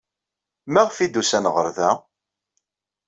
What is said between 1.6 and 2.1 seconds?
da?